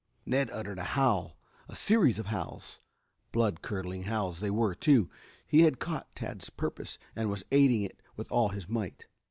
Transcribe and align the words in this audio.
Ned 0.25 0.49
uttered 0.49 0.79
a 0.79 0.83
howl, 0.97 1.37
a 1.69 1.75
series 1.75 2.17
of 2.17 2.25
howls. 2.25 2.79
Blood 3.31 3.61
curdling 3.61 4.05
howls 4.05 4.39
they 4.39 4.49
were, 4.49 4.73
too. 4.73 5.11
He 5.45 5.61
had 5.61 5.77
caught 5.77 6.15
Tad's 6.15 6.49
purpose 6.49 6.97
and 7.15 7.29
was 7.29 7.45
aiding 7.51 7.83
it 7.83 8.01
with 8.15 8.27
all 8.31 8.49
his 8.49 8.67
might. 8.67 9.05